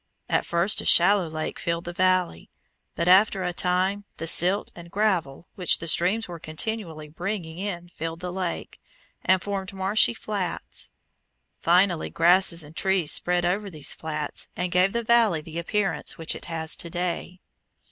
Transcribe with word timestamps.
At 0.27 0.47
first 0.47 0.81
a 0.81 0.85
shallow 0.85 1.27
lake 1.29 1.59
filled 1.59 1.83
the 1.83 1.93
valley, 1.93 2.49
but 2.95 3.07
after 3.07 3.43
a 3.43 3.53
time 3.53 4.05
the 4.17 4.25
silt 4.25 4.71
and 4.75 4.89
gravel 4.89 5.47
which 5.53 5.77
the 5.77 5.87
streams 5.87 6.27
were 6.27 6.39
continually 6.39 7.07
bringing 7.07 7.59
in 7.59 7.89
filled 7.89 8.19
the 8.21 8.33
lake, 8.33 8.81
and 9.23 9.39
formed 9.43 9.73
marshy 9.73 10.15
flats. 10.15 10.89
Finally, 11.59 12.09
grasses 12.09 12.63
and 12.63 12.75
trees 12.75 13.11
spread 13.11 13.45
over 13.45 13.69
these 13.69 13.93
flats 13.93 14.47
and 14.55 14.71
gave 14.71 14.91
the 14.93 15.03
valley 15.03 15.39
the 15.39 15.59
appearance 15.59 16.17
which 16.17 16.33
it 16.33 16.45
has 16.45 16.75
to 16.77 16.89
day. 16.89 17.39